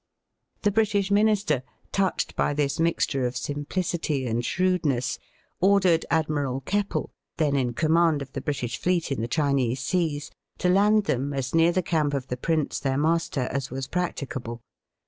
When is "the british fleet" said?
8.33-9.11